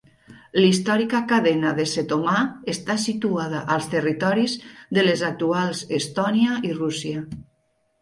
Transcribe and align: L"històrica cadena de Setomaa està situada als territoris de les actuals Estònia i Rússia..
L"històrica 0.59 1.19
cadena 1.31 1.73
de 1.81 1.85
Setomaa 1.91 2.41
està 2.75 2.97
situada 3.05 3.61
als 3.77 3.93
territoris 3.93 4.59
de 4.99 5.07
les 5.09 5.25
actuals 5.33 5.87
Estònia 6.03 6.61
i 6.73 6.77
Rússia.. 6.85 7.27